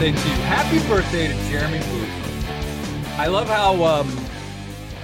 [0.00, 0.30] birthday.
[0.42, 1.28] Happy birthday to you.
[1.28, 3.18] Happy birthday to Jeremy Booth.
[3.18, 4.26] I love how um,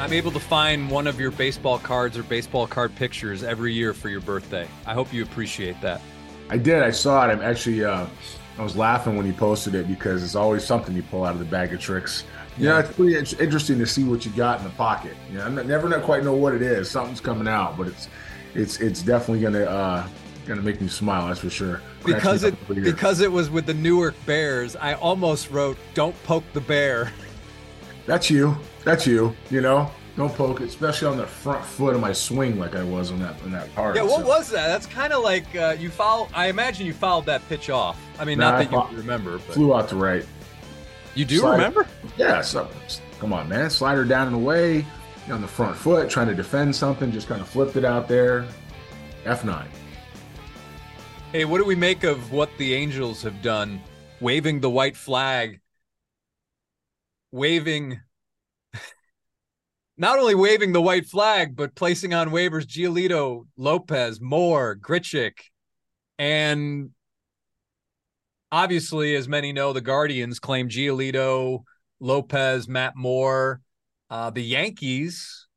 [0.00, 3.92] I'm able to find one of your baseball cards or baseball card pictures every year
[3.92, 4.66] for your birthday.
[4.86, 6.00] I hope you appreciate that.
[6.48, 6.82] I did.
[6.82, 7.32] I saw it.
[7.32, 8.06] I'm actually, uh,
[8.58, 11.40] I was laughing when you posted it because it's always something you pull out of
[11.40, 12.24] the bag of tricks.
[12.56, 15.14] You know, it's pretty in- interesting to see what you got in the pocket.
[15.30, 16.90] You know, I never quite know what it is.
[16.90, 18.08] Something's coming out, but it's
[18.54, 20.08] it's it's definitely gonna uh,
[20.46, 21.28] gonna make me smile.
[21.28, 21.80] That's for sure.
[22.04, 26.60] Because it because it was with the Newark Bears, I almost wrote "Don't poke the
[26.60, 27.12] bear."
[28.06, 28.56] that's you.
[28.84, 29.34] That's you.
[29.50, 33.10] You know, don't poke especially on the front foot of my swing, like I was
[33.10, 33.96] on that on that part.
[33.96, 34.68] Yeah, what So- was that?
[34.68, 36.28] That's kind of like uh, you foul.
[36.34, 37.98] I imagine you fouled that pitch off.
[38.18, 40.24] I mean, Nah, not I that you remember, but flew out to right?
[41.14, 41.86] you do slide- remember.
[42.16, 42.68] Yeah, so
[43.18, 43.68] come on, man.
[43.70, 44.84] Slider down and away
[45.30, 48.46] on the front foot, trying to defend something, just kind of flipped it out there.
[49.24, 49.66] F9.
[51.36, 53.82] Hey, what do we make of what the Angels have done?
[54.22, 55.60] Waving the white flag,
[57.30, 58.00] waving,
[59.98, 65.34] not only waving the white flag, but placing on waivers Giolito, Lopez, Moore, Grichuk,
[66.18, 66.92] and
[68.50, 71.64] obviously, as many know, the Guardians claim Giolito,
[72.00, 73.60] Lopez, Matt Moore.
[74.08, 75.48] Uh, the Yankees,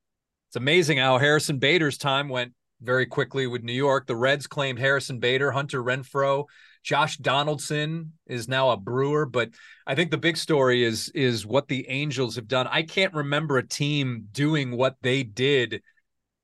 [0.50, 4.08] it's amazing how Harrison Bader's time went very quickly with New York.
[4.08, 6.46] The Reds claimed Harrison Bader, Hunter Renfroe,
[6.84, 9.50] Josh Donaldson is now a Brewer, but
[9.86, 12.68] I think the big story is is what the Angels have done.
[12.68, 15.82] I can't remember a team doing what they did.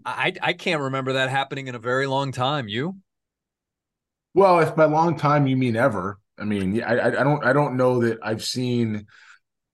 [0.05, 2.67] I I can't remember that happening in a very long time.
[2.67, 2.97] You?
[4.33, 7.77] Well, if by long time you mean ever, I mean, I, I don't I don't
[7.77, 9.07] know that I've seen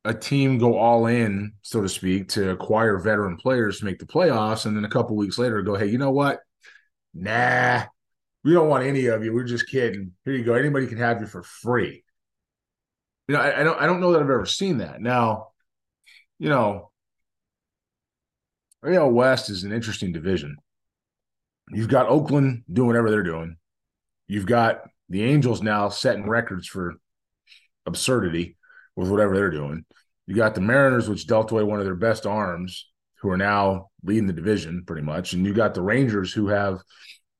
[0.06, 4.06] a team go all in, so to speak, to acquire veteran players to make the
[4.06, 6.42] playoffs, and then a couple weeks later go, hey, you know what?
[7.14, 7.84] Nah,
[8.44, 9.34] we don't want any of you.
[9.34, 10.12] We're just kidding.
[10.26, 10.54] Here you go.
[10.54, 12.04] Anybody can have you for free.
[13.28, 15.02] You know, I, I don't I don't know that I've ever seen that.
[15.02, 15.50] Now,
[16.40, 16.92] you know,
[18.86, 20.58] AL West is an interesting division.
[21.70, 23.58] You've got Oakland doing whatever they're doing.
[24.28, 26.96] You've got the Angels now setting records for
[27.86, 28.58] absurdity
[28.96, 29.86] with whatever they're doing.
[30.28, 32.91] You got the Mariners, which dealt away one of their best arms,
[33.22, 35.34] who are now leading the division pretty much.
[35.34, 36.80] And you got the Rangers, who have,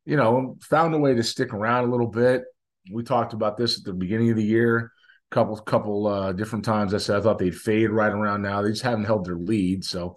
[0.06, 2.44] you know, found a way to stick around a little bit.
[2.92, 4.92] We talked about this at the beginning of the year,
[5.32, 6.94] couple couple uh, different times.
[6.94, 8.62] I said I thought they'd fade right around now.
[8.62, 10.16] They just haven't held their lead, so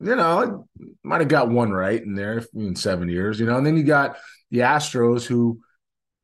[0.00, 0.68] you know,
[1.02, 3.40] might have got one right in there in seven years.
[3.40, 4.16] You know, and then you got
[4.50, 5.60] the Astros, who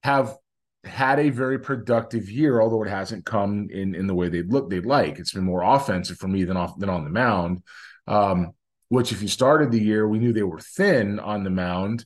[0.02, 0.36] have
[0.84, 4.68] had a very productive year, although it hasn't come in in the way they'd look
[4.68, 5.18] they'd like.
[5.18, 7.62] It's been more offensive for me than off than on the mound.
[8.06, 8.52] Um,
[8.92, 12.04] which, if you started the year, we knew they were thin on the mound.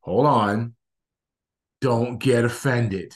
[0.00, 0.74] Hold on,
[1.80, 3.14] don't get offended.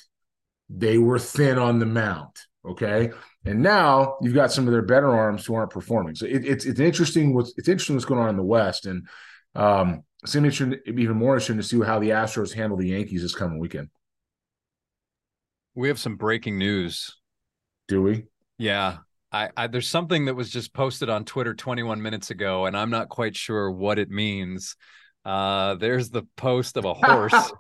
[0.71, 2.35] They were thin on the mound.
[2.67, 3.11] Okay,
[3.45, 6.15] and now you've got some of their better arms who aren't performing.
[6.15, 9.07] So it, it's it's interesting what's it's interesting what's going on in the West, and
[9.55, 13.35] um, it's interesting, even more interesting to see how the Astros handle the Yankees this
[13.35, 13.91] coming weekend.
[15.75, 17.15] We have some breaking news.
[17.89, 18.25] Do we?
[18.57, 18.99] Yeah.
[19.33, 22.91] I, I there's something that was just posted on Twitter 21 minutes ago, and I'm
[22.91, 24.77] not quite sure what it means.
[25.25, 27.53] Uh, there's the post of a horse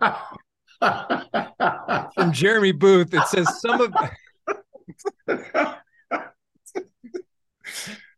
[2.14, 3.12] from Jeremy Booth.
[3.12, 3.92] It says some of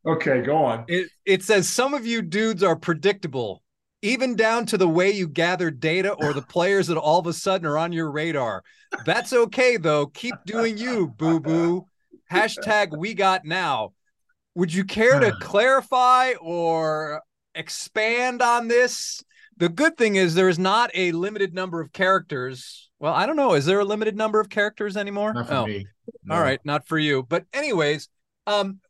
[0.07, 0.85] okay, go on.
[0.89, 3.63] it, it says some of you dudes are predictable,
[4.03, 7.33] even down to the way you gather data or the players that all of a
[7.33, 8.63] sudden are on your radar.
[9.07, 10.07] That's okay though.
[10.09, 11.87] Keep doing you, boo boo.
[12.31, 13.93] Hashtag we got now.
[14.55, 17.23] Would you care to clarify or
[17.55, 19.23] expand on this?
[19.57, 22.91] The good thing is there is not a limited number of characters.
[23.01, 23.55] Well, I don't know.
[23.55, 25.33] Is there a limited number of characters anymore?
[25.37, 25.67] Oh.
[25.67, 26.35] No.
[26.35, 27.23] All right, not for you.
[27.29, 28.09] But anyways,
[28.47, 28.81] um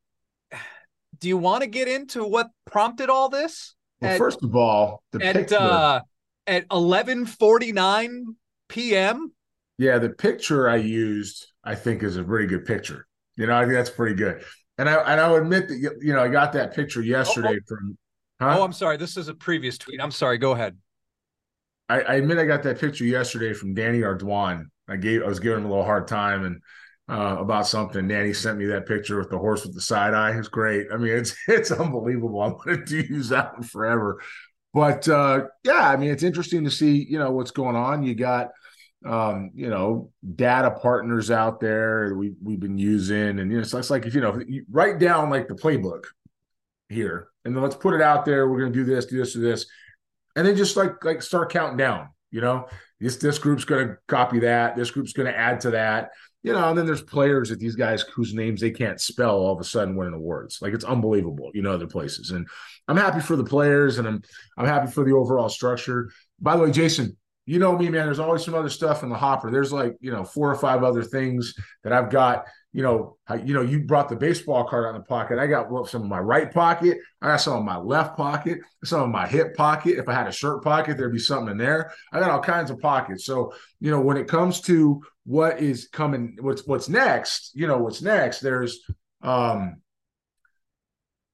[1.19, 3.75] do you want to get into what prompted all this?
[4.01, 5.57] Well, At- first of all, the At picture.
[5.59, 6.01] uh
[6.47, 8.25] at 11:49
[8.69, 9.33] p.m.
[9.79, 13.07] yeah, the picture I used, I think, is a pretty good picture.
[13.39, 14.43] You know, I think that's pretty good.
[14.77, 17.97] And I and I'll admit that you you know I got that picture yesterday from.
[18.41, 18.59] Huh?
[18.59, 18.97] Oh, I'm sorry.
[18.97, 20.01] This is a previous tweet.
[20.01, 20.39] I'm sorry.
[20.39, 20.77] Go ahead.
[21.89, 24.67] I, I admit I got that picture yesterday from Danny Ardoin.
[24.89, 26.61] I gave I was giving him a little hard time and
[27.09, 28.07] uh, about something.
[28.07, 30.37] Danny sent me that picture with the horse with the side eye.
[30.37, 30.89] It's great.
[30.93, 32.41] I mean, it's it's unbelievable.
[32.41, 34.21] I wanted to use that one forever.
[34.75, 38.03] But uh, yeah, I mean, it's interesting to see you know what's going on.
[38.03, 38.49] You got
[39.05, 43.79] um, you know data partners out there we we've been using, and you know so
[43.79, 46.05] it's like if you know you write down like the playbook
[46.89, 48.49] here, and then let's put it out there.
[48.49, 49.67] We're going to do this, do this, do this,
[50.37, 52.09] and then just like like start counting down.
[52.31, 52.67] You know,
[53.01, 54.77] this this group's going to copy that.
[54.77, 56.11] This group's going to add to that.
[56.43, 59.53] You know, and then there's players that these guys whose names they can't spell all
[59.53, 60.59] of a sudden winning awards.
[60.63, 62.31] Like it's unbelievable, you know, other places.
[62.31, 62.47] And
[62.87, 64.23] I'm happy for the players and I'm
[64.57, 66.11] I'm happy for the overall structure.
[66.41, 67.17] By the way, Jason,
[67.49, 68.07] you know me, man.
[68.07, 69.51] There's always some other stuff in the hopper.
[69.51, 73.55] There's like, you know, four or five other things that I've got you know, you
[73.55, 75.39] know, you brought the baseball card out of the pocket.
[75.39, 76.99] I got some in my right pocket.
[77.23, 79.99] I got some in my left pocket, some in my hip pocket.
[79.99, 81.93] If I had a shirt pocket, there'd be something in there.
[82.13, 83.25] I got all kinds of pockets.
[83.25, 87.79] So, you know, when it comes to what is coming, what's what's next, you know,
[87.79, 88.81] what's next, there's
[89.23, 89.81] um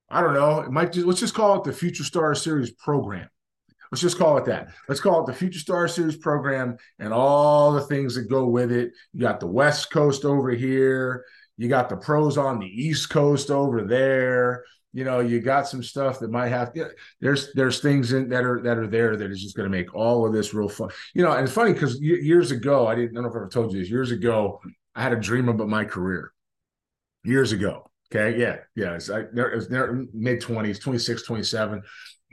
[0.08, 0.60] I don't know.
[0.60, 3.28] It might just let's just call it the Future Star Series program.
[3.94, 4.70] Let's just call it that.
[4.88, 8.72] Let's call it the Future Star Series program and all the things that go with
[8.72, 8.90] it.
[9.12, 11.24] You got the West Coast over here.
[11.58, 14.64] You got the pros on the East Coast over there.
[14.92, 16.72] You know, you got some stuff that might have.
[16.74, 19.70] You know, there's there's things in, that are that are there that is just going
[19.70, 20.90] to make all of this real fun.
[21.14, 23.38] You know, and it's funny because years ago, I didn't I don't know if I
[23.42, 23.88] ever told you this.
[23.88, 24.60] Years ago,
[24.96, 26.32] I had a dream about my career.
[27.22, 29.68] Years ago, okay, yeah, yeah, it's, I, it was
[30.12, 31.80] mid twenties, 26, 27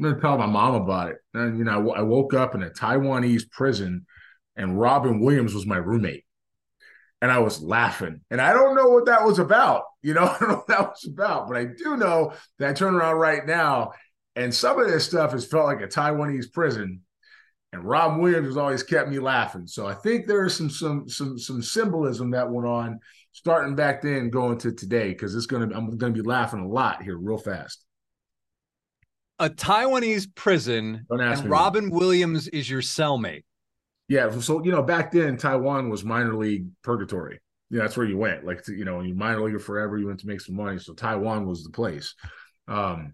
[0.01, 1.17] I'm going to tell my mom about it.
[1.35, 4.07] And, you know, I, woke up in a Taiwanese prison
[4.55, 6.25] and Robin Williams was my roommate.
[7.21, 8.21] And I was laughing.
[8.31, 9.83] And I don't know what that was about.
[10.01, 12.73] You know, I don't know what that was about, but I do know that I
[12.73, 13.91] turn around right now
[14.35, 17.01] and some of this stuff has felt like a Taiwanese prison.
[17.71, 19.67] And Robin Williams has always kept me laughing.
[19.67, 22.99] So I think there's some some some some symbolism that went on
[23.33, 27.03] starting back then going to today because it's gonna I'm gonna be laughing a lot
[27.03, 27.85] here real fast
[29.41, 31.93] a Taiwanese prison, and Robin that.
[31.93, 33.43] Williams is your cellmate.
[34.07, 37.39] Yeah, so you know, back then Taiwan was minor league purgatory.
[37.71, 38.45] Yeah, that's where you went.
[38.45, 40.77] Like you know, you minor league forever, you went to make some money.
[40.77, 42.13] So Taiwan was the place.
[42.67, 43.13] Um,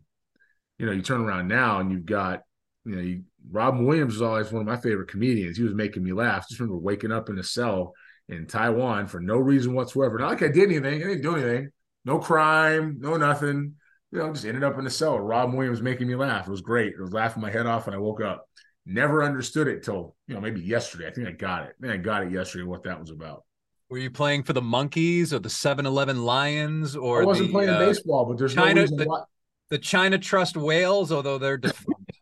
[0.78, 2.42] you know, you turn around now and you've got,
[2.86, 5.58] you know, you, Robin Williams is always one of my favorite comedians.
[5.58, 6.48] He was making me laugh.
[6.50, 7.94] Just remember waking up in a cell
[8.28, 10.20] in Taiwan for no reason whatsoever.
[10.20, 11.02] Not like I did anything.
[11.02, 11.70] I didn't do anything.
[12.04, 12.98] No crime.
[13.00, 13.76] No nothing
[14.12, 15.20] you know, just ended up in the cell.
[15.20, 16.48] Rob Williams making me laugh.
[16.48, 16.94] It was great.
[16.98, 18.48] I was laughing my head off when I woke up.
[18.86, 21.08] Never understood it till, you know, maybe yesterday.
[21.08, 21.76] I think I got it.
[21.78, 23.44] I think I got it yesterday what that was about.
[23.90, 27.70] Were you playing for the Monkeys or the 7-Eleven Lions or I wasn't the, playing
[27.70, 29.24] uh, baseball, but there's China, no the, why.
[29.70, 31.60] the China Trust Whales, although they're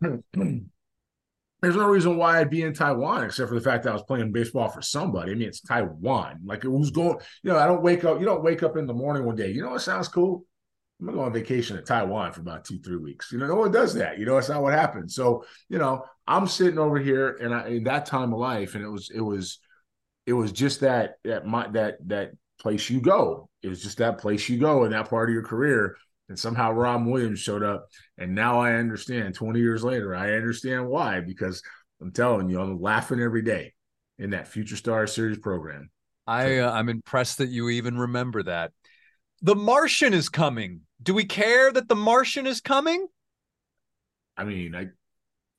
[0.02, 4.02] there's no reason why I'd be in Taiwan except for the fact that I was
[4.02, 5.32] playing baseball for somebody.
[5.32, 6.40] I mean, it's Taiwan.
[6.44, 8.86] Like it was going, you know, I don't wake up, you don't wake up in
[8.86, 9.50] the morning one day.
[9.50, 10.44] You know what sounds cool?
[11.00, 13.30] I'm gonna go on vacation to Taiwan for about two, three weeks.
[13.30, 14.18] You know, no one does that.
[14.18, 15.14] You know, it's not what happens.
[15.14, 18.84] So, you know, I'm sitting over here and I in that time of life, and
[18.84, 19.58] it was it was
[20.24, 23.48] it was just that that my that that place you go.
[23.62, 25.96] It was just that place you go in that part of your career.
[26.28, 27.86] And somehow Rob Williams showed up.
[28.18, 31.62] And now I understand 20 years later, I understand why, because
[32.00, 33.74] I'm telling you, I'm laughing every day
[34.18, 35.90] in that Future Star Series program.
[36.26, 38.72] I uh, I'm impressed that you even remember that.
[39.42, 40.80] The Martian is coming.
[41.02, 43.06] Do we care that the Martian is coming?
[44.36, 44.88] I mean, I, a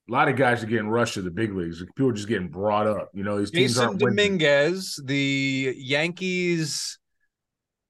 [0.07, 1.83] lot of guys are getting rushed to the big leagues.
[1.95, 3.09] People are just getting brought up.
[3.13, 6.99] You know, these aren't Dominguez, the Yankees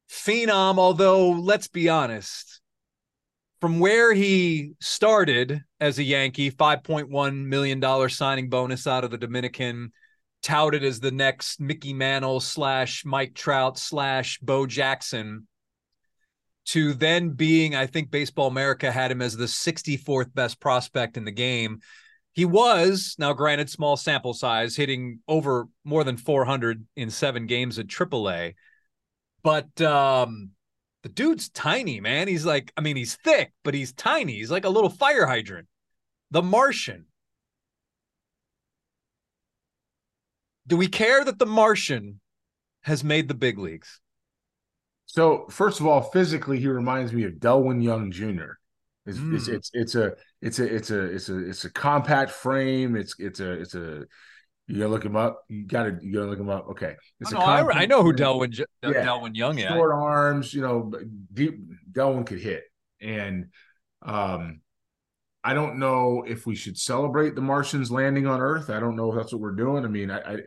[0.09, 0.77] phenom.
[0.77, 2.61] Although, let's be honest,
[3.61, 9.03] from where he started as a Yankee, five point one million dollar signing bonus out
[9.03, 9.91] of the Dominican,
[10.41, 15.47] touted as the next Mickey Mantle slash Mike Trout slash Bo Jackson
[16.67, 21.23] to then being, I think Baseball America had him as the 64th best prospect in
[21.23, 21.79] the game.
[22.33, 27.79] He was, now granted, small sample size, hitting over more than 400 in seven games
[27.79, 28.55] at AAA.
[29.43, 30.51] But um,
[31.03, 32.27] the dude's tiny, man.
[32.27, 34.33] He's like, I mean, he's thick, but he's tiny.
[34.33, 35.67] He's like a little fire hydrant.
[36.31, 37.05] The Martian.
[40.67, 42.19] Do we care that the Martian
[42.81, 44.01] has made the big leagues?
[45.17, 48.51] So first of all, physically, he reminds me of Delwyn Young Jr.
[49.07, 49.33] It's, mm.
[49.33, 52.95] it's, it's it's a it's a it's a it's a it's a compact frame.
[52.95, 54.05] It's it's a it's a
[54.67, 55.41] you gotta look him up.
[55.49, 56.67] You gotta you gotta look him up.
[56.69, 58.91] Okay, it's oh, no, I, I, know who Delwyn yeah.
[58.91, 59.67] Delwyn Young is.
[59.67, 60.93] Short arms, you know,
[61.33, 61.61] deep.
[61.91, 62.65] Delwyn could hit,
[63.01, 63.47] and
[64.03, 64.61] um,
[65.43, 68.69] I don't know if we should celebrate the Martians landing on Earth.
[68.69, 69.83] I don't know if that's what we're doing.
[69.83, 70.37] I mean, I, I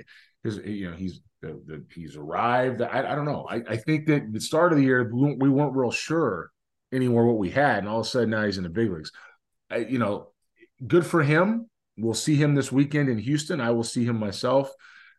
[0.42, 2.82] because you know he's the, the, he's arrived.
[2.82, 3.46] I, I don't know.
[3.48, 6.50] I, I think that the start of the year we weren't real sure
[6.92, 9.12] anymore what we had, and all of a sudden now he's in the big leagues.
[9.70, 10.28] I, you know,
[10.86, 11.68] good for him.
[11.96, 13.60] We'll see him this weekend in Houston.
[13.60, 14.72] I will see him myself.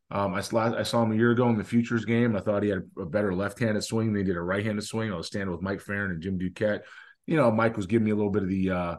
[0.09, 2.35] Um, I, saw, I saw him a year ago in the Futures game.
[2.35, 5.11] I thought he had a better left-handed swing than he did a right-handed swing.
[5.11, 6.81] I was standing with Mike Ferrin and Jim Duquette.
[7.27, 8.95] You know, Mike was giving me a little bit of the uh,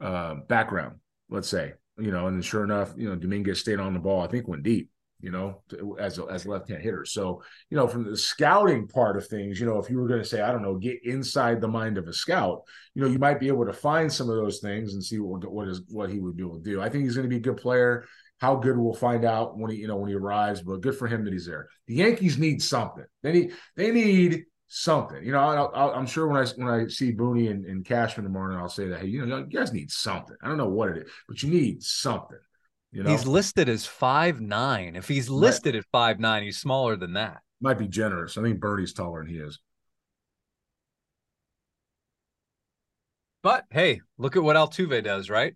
[0.00, 0.96] uh, background,
[1.30, 1.72] let's say.
[1.96, 4.20] You know, and sure enough, you know, Dominguez stayed on the ball.
[4.20, 5.62] I think went deep you know,
[5.98, 7.12] as a, as left hand hitters.
[7.12, 10.22] So, you know, from the scouting part of things, you know, if you were going
[10.22, 12.62] to say, I don't know, get inside the mind of a scout,
[12.94, 15.50] you know, you might be able to find some of those things and see what
[15.50, 16.82] what is what he would be able to do.
[16.82, 18.04] I think he's going to be a good player.
[18.38, 20.60] How good we'll find out when he, you know, when he arrives.
[20.60, 21.68] But good for him that he's there.
[21.86, 23.06] The Yankees need something.
[23.22, 25.24] They need they need something.
[25.24, 28.58] You know, i am sure when I when I see Booney and, and Cashman tomorrow,
[28.58, 30.36] I'll say that hey, you know, you guys need something.
[30.42, 32.38] I don't know what it is, but you need something.
[32.96, 34.96] You know, he's listed as five nine.
[34.96, 37.42] If he's listed might, at five nine, he's smaller than that.
[37.60, 38.38] Might be generous.
[38.38, 39.60] I think Birdie's taller than he is.
[43.42, 45.54] But hey, look at what Altuve does, right?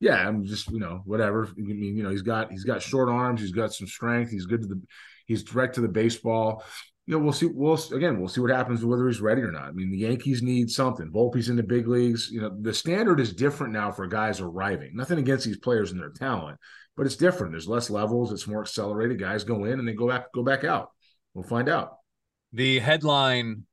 [0.00, 1.46] Yeah, I'm just you know whatever.
[1.46, 3.40] I mean, you know, he's got he's got short arms.
[3.40, 4.32] He's got some strength.
[4.32, 4.82] He's good to the.
[5.26, 6.64] He's direct to the baseball
[7.06, 7.46] you know, we'll see.
[7.46, 9.64] We'll again, we'll see what happens whether he's ready or not.
[9.64, 11.10] I mean, the Yankees need something.
[11.10, 12.30] Volpe's in the big leagues.
[12.30, 14.92] You know, the standard is different now for guys arriving.
[14.94, 16.58] Nothing against these players and their talent,
[16.96, 17.52] but it's different.
[17.52, 18.32] There's less levels.
[18.32, 19.20] It's more accelerated.
[19.20, 20.92] Guys go in and they go back, go back out.
[21.34, 21.96] We'll find out.
[22.52, 23.64] The headline,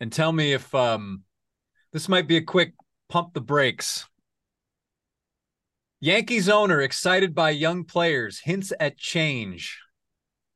[0.00, 1.22] and tell me if um,
[1.92, 2.74] this might be a quick
[3.08, 4.06] pump the brakes.
[6.00, 9.80] Yankees owner excited by young players hints at change.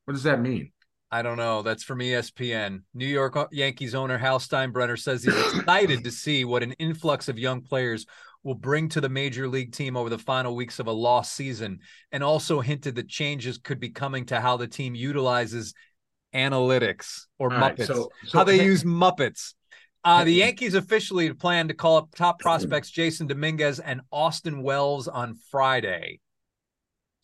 [0.05, 0.73] What does that mean?
[1.11, 1.63] I don't know.
[1.63, 2.83] That's from ESPN.
[2.93, 7.39] New York Yankees owner Hal Steinbrenner says he's excited to see what an influx of
[7.39, 8.05] young players
[8.43, 11.79] will bring to the major league team over the final weeks of a lost season,
[12.11, 15.73] and also hinted that changes could be coming to how the team utilizes
[16.33, 19.55] analytics or All Muppets, right, so, so, how they hey, use Muppets.
[20.03, 25.09] Uh, the Yankees officially plan to call up top prospects Jasson Dominguez and Austin Wells
[25.09, 26.21] on Friday.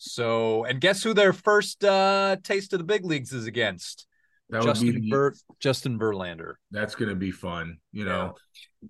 [0.08, 4.06] So, and guess who their first uh, taste of the big leagues is against?
[4.50, 6.54] That Justin be Ber- Justin Verlander.
[6.70, 7.78] That's going to be fun.
[7.92, 8.36] You know,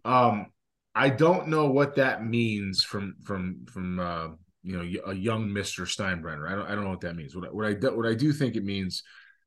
[0.06, 0.28] yeah.
[0.28, 0.48] um,
[0.94, 4.28] I don't know what that means from from from uh,
[4.64, 6.50] you know a young Mister Steinbrenner.
[6.52, 7.34] I don't I don't know what that means.
[7.34, 9.02] What, what I do, what I do think it means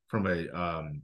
[0.06, 1.02] from a um,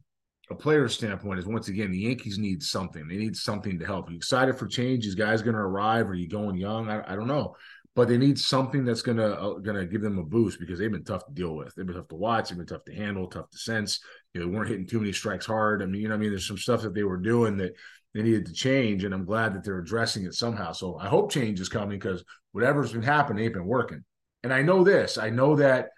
[0.50, 3.06] a player standpoint is once again the Yankees need something.
[3.06, 4.08] They need something to help.
[4.08, 5.04] Are you excited for change?
[5.04, 6.08] Is guys going to arrive?
[6.08, 6.88] Are you going young?
[6.88, 7.54] I, I don't know
[7.96, 11.04] but they need something that's gonna uh, gonna give them a boost because they've been
[11.04, 11.74] tough to deal with.
[11.74, 12.48] They've been tough to watch.
[12.48, 14.00] They've been tough to handle, tough to sense.
[14.32, 15.82] You know, they weren't hitting too many strikes hard.
[15.82, 17.74] I mean, you know, I mean, there's some stuff that they were doing that
[18.12, 20.72] they needed to change, and I'm glad that they're addressing it somehow.
[20.72, 24.04] So I hope change is coming because whatever's been happening ain't been working.
[24.42, 25.16] And I know this.
[25.16, 25.90] I know that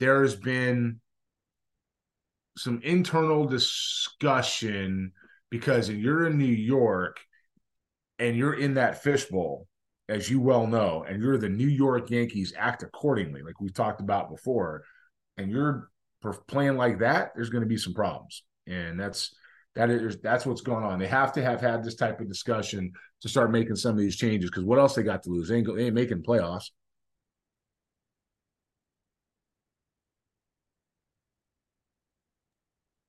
[0.00, 1.00] there's been
[2.56, 5.12] some internal discussion
[5.50, 7.20] because you're in New York
[8.18, 9.66] and you're in that fishbowl
[10.08, 14.00] as you well know, and you're the New York Yankees, act accordingly, like we talked
[14.00, 14.82] about before,
[15.36, 15.90] and you're
[16.46, 19.34] playing like that, there's going to be some problems, and that's
[19.74, 20.98] that is that's what's going on.
[20.98, 24.16] They have to have had this type of discussion to start making some of these
[24.16, 25.48] changes because what else they got to lose?
[25.48, 26.70] They ain't, they ain't making playoffs.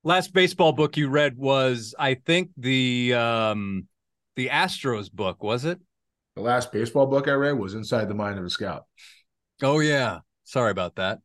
[0.03, 3.87] Last baseball book you read was, I think the um
[4.35, 5.79] the Astros book, was it?
[6.39, 8.85] The last baseball book I read was Inside the Mind of a Scout.
[9.61, 10.19] Oh yeah.
[10.45, 11.19] Sorry about that.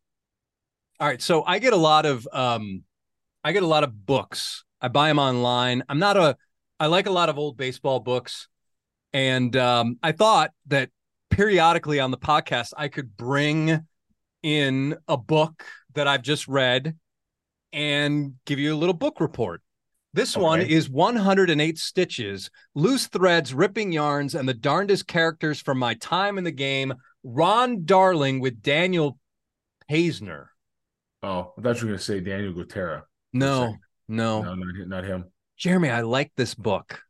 [0.98, 2.82] All right, so I get a lot of um
[3.44, 4.64] I get a lot of books.
[4.80, 5.84] I buy them online.
[5.88, 6.36] I'm not a
[6.80, 8.48] I like a lot of old baseball books
[9.12, 10.90] and um I thought that
[11.30, 13.86] periodically on the podcast I could bring
[14.42, 16.96] in a book that I've just read
[17.72, 19.62] and give you a little book report.
[20.14, 20.44] This okay.
[20.44, 26.38] one is 108 stitches, loose threads, ripping yarns, and the darndest characters from my time
[26.38, 26.94] in the game.
[27.24, 29.18] Ron Darling with Daniel
[29.90, 30.46] Paisner.
[31.24, 33.02] Oh, I thought you were going to say Daniel Gutera.
[33.32, 33.74] No,
[34.06, 35.24] no, no, not, not him.
[35.56, 37.02] Jeremy, I like this book.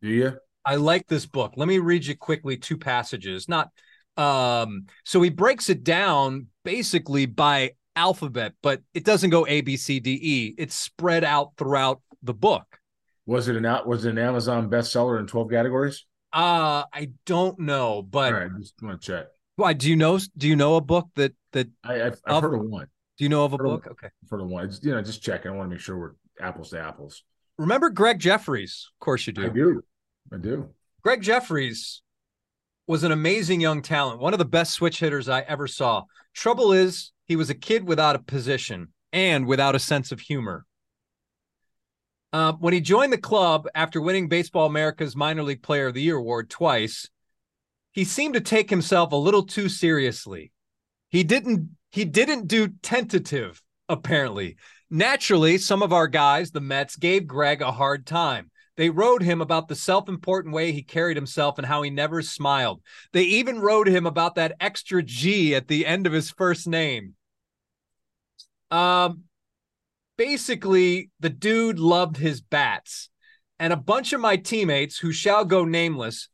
[0.00, 0.38] Do you?
[0.64, 1.54] I like this book.
[1.56, 3.48] Let me read you quickly two passages.
[3.48, 3.70] Not
[4.16, 9.76] um, so he breaks it down basically by alphabet, but it doesn't go A B
[9.76, 10.54] C D E.
[10.58, 12.78] It's spread out throughout the book.
[13.24, 13.86] Was it an out?
[13.86, 16.04] Was it an Amazon bestseller in twelve categories?
[16.32, 19.26] Uh I don't know, but all right, just want to check.
[19.56, 20.18] Why do you know?
[20.36, 22.88] Do you know a book that that I, have I've heard of one.
[23.16, 23.86] Do you know of a book?
[23.86, 25.46] Of, okay, for the one, you know, just check.
[25.46, 27.22] I want to make sure we're apples to apples.
[27.56, 28.90] Remember Gregg Jefferies?
[28.94, 29.46] Of course you do.
[29.46, 29.82] I do.
[30.32, 30.68] I do.
[31.02, 32.02] Gregg Jefferies
[32.86, 36.04] was an amazing young talent, one of the best switch hitters I ever saw.
[36.34, 40.66] Trouble is, he was a kid without a position and without a sense of humor.
[42.36, 46.02] Uh, when he joined the club after winning Baseball America's Minor League Player of the
[46.02, 47.08] Year award twice,
[47.92, 50.52] he seemed to take himself a little too seriously.
[51.08, 54.58] He didn't he didn't do tentative apparently.
[54.90, 58.50] Naturally, some of our guys, the Mets, gave Gregg a hard time.
[58.76, 62.20] They wrote him about the self important way he carried himself and how he never
[62.20, 62.82] smiled.
[63.14, 67.14] They even wrote him about that extra G at the end of his first name.
[68.70, 69.22] Um,
[70.16, 73.10] basically, the dude loved his bats,
[73.58, 76.28] and a bunch of my teammates, who shall go nameless,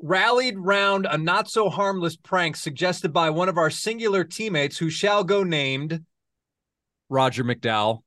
[0.00, 4.90] rallied round a not so harmless prank suggested by one of our singular teammates, who
[4.90, 6.04] shall go named
[7.08, 8.00] Roger McDowell,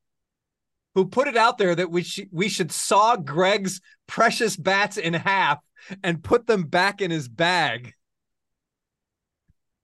[0.96, 5.14] who put it out there that we sh- we should saw Gregg's precious bats in
[5.14, 5.60] half
[6.04, 7.94] and put them back in his bag.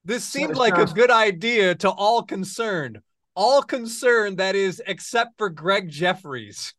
[0.03, 3.01] This seemed like a good idea to all concerned.
[3.35, 6.73] All concerned, that is, except for Gregg Jefferies.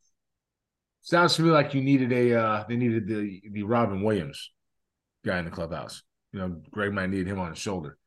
[1.00, 4.50] Sounds to me like you needed a uh they needed the the Robin Williams
[5.24, 6.02] guy in the clubhouse.
[6.32, 7.98] You know, Gregg might need him on his shoulder.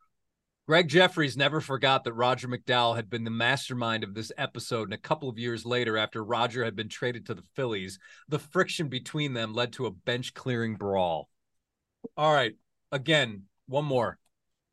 [0.67, 4.93] Gregg Jefferies never forgot that Roger McDowell had been the mastermind of this episode, and
[4.93, 7.99] a couple of years later, after Roger had been traded to the Phillies,
[8.29, 11.29] the friction between them led to a bench clearing brawl.
[12.17, 12.55] All right,
[12.91, 14.17] again, one more.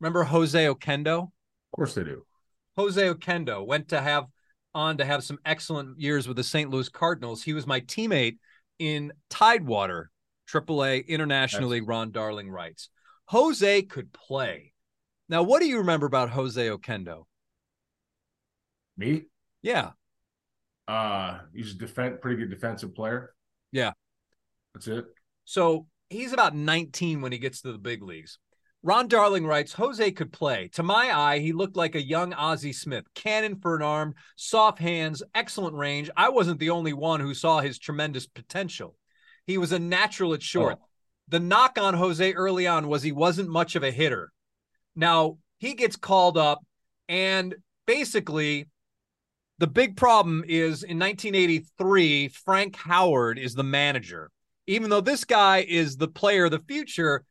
[0.01, 1.25] Remember Jose Oquendo?
[1.25, 2.25] Of course they do.
[2.77, 4.27] Jose Oquendo went to have
[4.75, 6.71] on to have some excellent years with the St.
[6.71, 7.43] Louis Cardinals.
[7.43, 8.39] He was my teammate
[8.79, 10.11] in Tidewater,
[10.51, 11.81] AAA internationally.
[11.81, 12.89] Ron Darling writes.
[13.27, 14.73] Jose could play.
[15.29, 17.25] Now, what do you remember about Jose Oquendo?
[18.97, 19.25] Me?
[19.63, 19.91] Yeah.
[20.89, 23.35] Uh, he's a defense, pretty good defensive player.
[23.71, 23.93] Yeah.
[24.75, 25.07] That's it.
[25.45, 28.39] So he's about 19 when he gets to the big leagues.
[28.85, 30.69] Ron Darling writes Jose could play.
[30.75, 33.05] To my eye, he looked like a young Ozzie Smith.
[33.15, 36.11] Cannon for an arm, soft hands, excellent range.
[36.17, 38.97] I wasn't the only one who saw his tremendous potential.
[39.47, 40.43] He was a natural at oh.
[40.43, 40.79] short.
[40.81, 40.87] Oh.
[41.29, 44.33] The knock on Jose early on was he wasn't much of a hitter.
[44.97, 46.59] Now, he gets called up,
[47.09, 47.55] and
[47.87, 48.67] basically,
[49.59, 54.31] the big problem is in 1983, Frank Howard is the manager.
[54.67, 57.25] Even though this guy is the player of the future,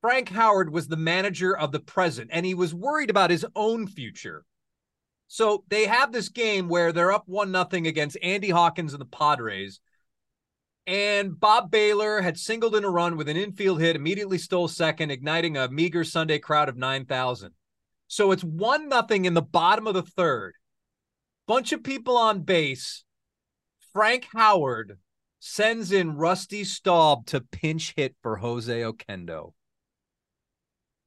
[0.00, 3.86] Frank Howard was the manager of the present and he was worried about his own
[3.86, 4.44] future.
[5.28, 9.06] So they have this game where they're up one nothing against Andy Hawkins and the
[9.06, 9.80] Padres.
[10.86, 15.10] And Bob Bailor had singled in a run with an infield hit, immediately stole second,
[15.10, 17.52] igniting a meager Sunday crowd of 9,000.
[18.08, 20.54] So it's one nothing in the bottom of the third.
[21.46, 23.04] Bunch of people on base.
[23.92, 24.98] Frank Howard
[25.38, 29.52] sends in Rusty Staub to pinch hit for Jose Oquendo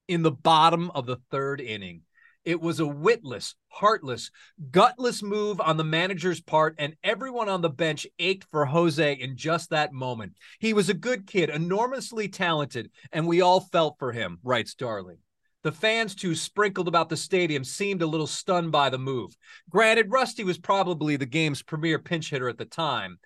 [0.07, 2.01] in the bottom of the third inning.
[2.45, 4.29] It was a witless, heartless,
[4.69, 9.37] gutless move on the manager's part, and everyone on the bench ached for Jose in
[9.37, 10.33] just that moment.
[10.59, 15.19] He was a good kid, enormously talented, and we all felt for him, writes Darling.
[15.63, 19.37] The fans, too, sprinkled about the stadium, seemed a little stunned by the move.
[19.69, 23.19] Granted, Rusty was probably the game's premier pinch hitter at the time.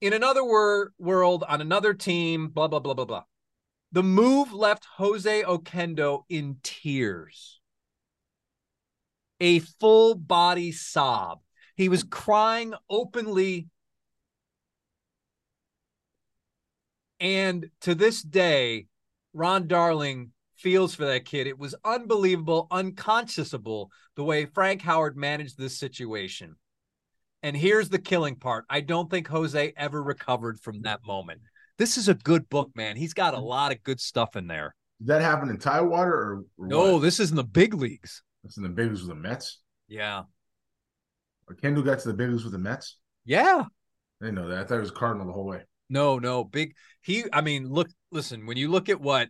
[0.00, 3.24] In another wor- world, on another team, blah, blah, blah, blah, blah.
[3.96, 7.62] The move left Jose Oquendo in tears.
[9.40, 11.40] A full body sob.
[11.76, 13.68] He was crying openly.
[17.20, 18.88] And to this day,
[19.32, 21.46] Ron Darling feels for that kid.
[21.46, 26.56] It was unbelievable, unconscionable the way Frank Howard managed this situation.
[27.42, 31.40] And here's the killing part I don't think Jose ever recovered from that moment.
[31.78, 32.96] This is a good book, man.
[32.96, 34.74] He's got a lot of good stuff in there.
[34.98, 36.94] Did that happen in Tidewater or, or no?
[36.94, 37.02] What?
[37.02, 38.22] This is in the big leagues.
[38.42, 39.60] That's in the big leagues with the Mets.
[39.88, 40.22] Yeah.
[41.50, 42.96] Oquendo got to the big leagues with the Mets.
[43.24, 43.64] Yeah.
[44.22, 44.58] I didn't know that.
[44.58, 45.62] I thought it was Cardinal the whole way.
[45.90, 46.74] No, no, big.
[47.02, 47.24] He.
[47.32, 48.46] I mean, look, listen.
[48.46, 49.28] When you look at what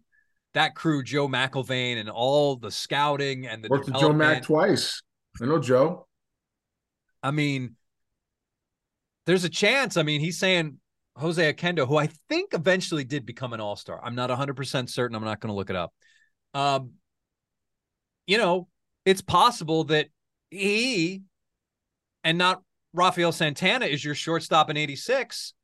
[0.54, 5.02] that crew, Joe McIlvaine, and all the scouting and the worked with Joe Mack twice.
[5.42, 6.06] I know Joe.
[7.22, 7.76] I mean,
[9.26, 9.96] there's a chance.
[9.96, 10.78] I mean, he's saying
[11.16, 14.00] Jose Oquendo, who I think eventually did become an all star.
[14.02, 15.16] I'm not 100% certain.
[15.16, 15.92] I'm not going to look it up.
[16.54, 16.92] Um,
[18.26, 18.68] you know,
[19.04, 20.08] it's possible that
[20.50, 21.22] he
[22.24, 25.54] and not Rafael Santana is your shortstop in 86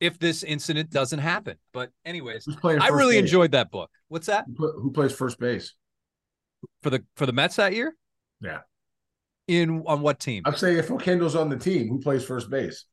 [0.00, 1.56] if this incident doesn't happen.
[1.72, 3.22] But, anyways, I really base?
[3.22, 3.90] enjoyed that book.
[4.08, 4.46] What's that?
[4.56, 5.74] Who plays first base?
[6.82, 7.96] For the for the Mets that year?
[8.40, 8.60] Yeah.
[9.48, 10.42] In on what team?
[10.44, 12.84] I'm saying if Oquendo's on the team, who plays first base?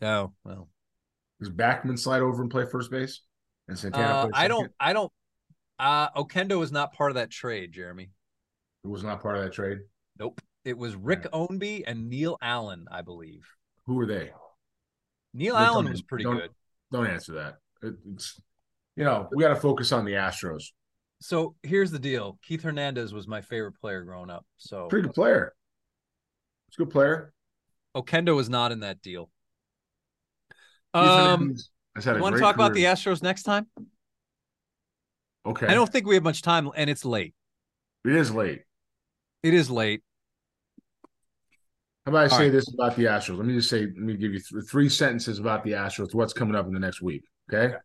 [0.00, 0.68] Oh, well.
[1.40, 3.20] Does Backman slide over and play first base?
[3.68, 4.06] And Santana.
[4.06, 4.72] Uh, I don't.
[4.80, 5.12] I don't.
[5.78, 8.10] Uh, Oquendo was not part of that trade, Jeremy.
[8.84, 9.78] It was not part of that trade.
[10.18, 10.40] Nope.
[10.64, 11.30] It was Rick yeah.
[11.38, 13.46] Ownbey and Neil Allen, I believe.
[13.86, 14.30] Who were they?
[15.34, 16.50] Neil Allen was pretty don't, good.
[16.90, 17.56] Don't answer that.
[17.82, 18.40] It's
[18.96, 20.64] you know we got to focus on the Astros.
[21.20, 24.44] So here's the deal: Keith Hernandez was my favorite player growing up.
[24.56, 25.54] So pretty good player.
[26.68, 27.32] It's a good player.
[27.96, 29.30] Oquendo was not in that deal.
[30.94, 31.54] Um,
[31.96, 32.66] you want to talk career.
[32.66, 33.66] about the Astros next time?
[35.46, 35.66] Okay.
[35.66, 37.34] I don't think we have much time, and it's late.
[38.04, 38.62] It is late.
[39.42, 40.02] It is late.
[42.04, 42.52] How about I All say right.
[42.52, 43.36] this about the Astros?
[43.36, 46.14] Let me just say, let me give you th- three sentences about the Astros.
[46.14, 47.24] What's coming up in the next week?
[47.52, 47.66] Okay.
[47.66, 47.76] Okay.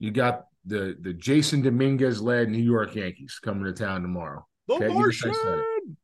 [0.00, 4.44] You got the the Jasson Dominguez led New York Yankees coming to town tomorrow.
[4.66, 5.32] The Okay, Martian.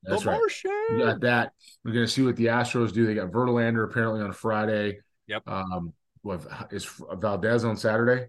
[0.05, 0.39] That's the right.
[0.39, 0.71] Martian.
[0.91, 1.53] You got that.
[1.85, 3.07] We're gonna see what the Astros do.
[3.07, 5.01] They got Verlander apparently on Friday.
[5.27, 5.43] Yep.
[5.49, 8.29] Um, what is Valdez on Saturday?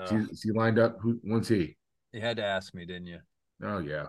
[0.00, 0.98] Is he, is he lined up?
[1.00, 1.18] Who?
[1.22, 1.76] When's he?
[2.12, 3.18] you had to ask me, didn't you?
[3.62, 4.08] Oh yeah.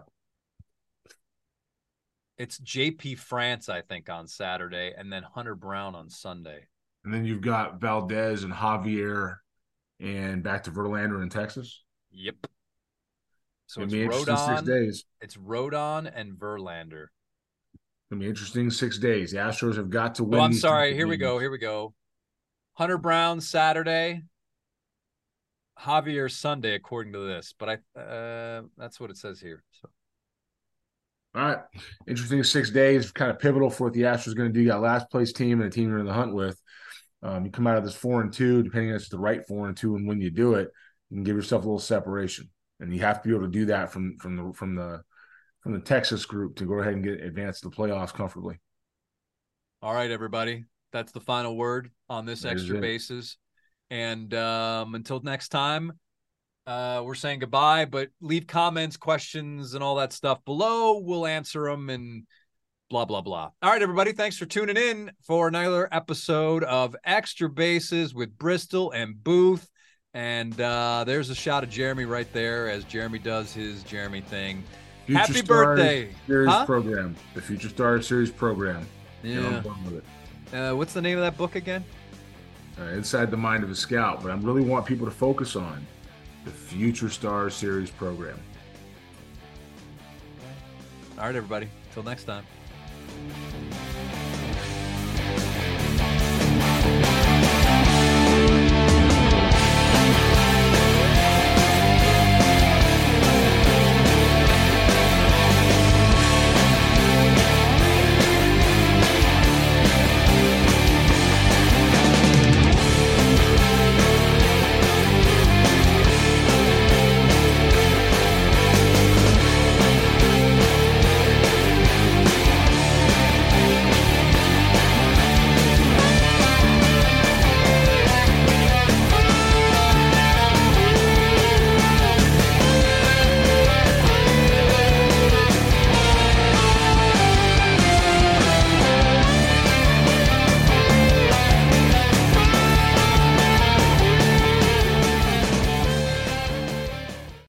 [2.38, 6.68] It's JP France, I think, on Saturday, and then Hunter Brown on Sunday.
[7.06, 9.38] And then you've got Valdez and Javier,
[10.00, 11.84] and back to Verlander in Texas.
[12.12, 12.48] Yep.
[13.68, 15.06] So It'll it's interesting six days.
[15.22, 17.08] It's Rodon and Verlander.
[18.10, 19.32] It'll be interesting six days.
[19.32, 20.40] The Astros have got to oh, win.
[20.40, 20.94] Oh, I'm sorry.
[20.94, 21.40] Here we go.
[21.40, 21.94] Here we go.
[22.74, 24.24] Hunter Brown Saturday.
[25.80, 29.64] Javier Sunday, according to this, but I uh, that's what it says here.
[29.82, 29.90] So
[31.36, 31.58] All right.
[32.08, 34.62] Interesting six days, kind of pivotal for what the Astros are going to do.
[34.62, 36.62] You got last place team and a team you're in the hunt with.
[37.24, 39.46] Um, you come out of this four and two, depending on if it's the right
[39.48, 40.70] four and two, and when you do it,
[41.10, 42.50] you can give yourself a little separation.
[42.80, 45.02] And you have to be able to do that from from the from the
[45.62, 48.60] from the Texas group to go ahead and get advanced to the playoffs comfortably.
[49.82, 50.66] All right, everybody.
[50.94, 52.82] That's the final word on this extra it.
[52.82, 53.38] bases.
[53.90, 55.92] And um, until next time,
[56.66, 61.00] uh, we're saying goodbye, but leave comments, questions, and all that stuff below.
[61.00, 62.24] We'll answer them and
[62.90, 63.50] blah, blah, blah.
[63.62, 64.14] All right, everybody.
[64.14, 69.70] Thanks for tuning in for another episode of Extra Bases with Bristol and Booth.
[70.14, 74.64] And uh, there's a shot of Jeremy right there as Jeremy does his Jeremy thing.
[75.06, 75.48] Future Happy Stars
[75.80, 76.10] birthday.
[76.28, 76.66] Series Huh?
[76.66, 78.88] program, the Future Star Series program.
[79.24, 79.62] Yeah.
[80.54, 80.72] Board with it.
[80.72, 81.84] Uh, what's the name of that book again?
[82.80, 85.86] uh, inside the mind of a scout, but I really want people to focus on
[86.46, 88.40] the Future Star Series program.
[91.18, 91.70] All right, everybody.
[91.94, 92.44] Till next time.